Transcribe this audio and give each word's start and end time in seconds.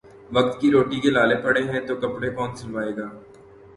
وقت 0.31 0.59
کی 0.61 0.71
روٹی 0.71 0.99
کے 1.01 1.09
لالے 1.09 1.35
پڑے 1.43 1.63
ہیں 1.63 1.79
تو 1.87 1.95
کپڑے 1.97 2.29
کون 2.35 2.55
سلوائے 2.55 2.95
گا 2.97 3.07